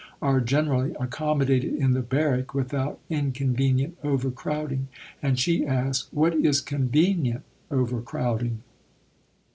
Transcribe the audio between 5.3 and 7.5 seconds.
she asks, "What is convenient